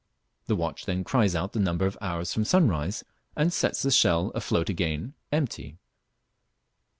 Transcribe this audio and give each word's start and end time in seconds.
The 0.47 0.55
watch 0.55 0.87
then 0.87 1.03
cries 1.03 1.35
out 1.35 1.53
the 1.53 1.59
number 1.59 1.85
of 1.85 1.95
hours 2.01 2.33
from 2.33 2.43
sunrise 2.43 3.03
and 3.35 3.53
sets 3.53 3.83
the 3.83 3.91
shell 3.91 4.31
afloat 4.33 4.67
again 4.67 5.13
empty. 5.31 5.77